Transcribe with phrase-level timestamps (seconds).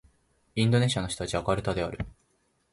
[0.55, 2.03] インドネシアの首都はジャカルタである